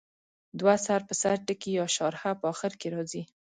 [0.59, 3.23] دوه سر په سر ټکي یا شارحه په اخر کې راځي.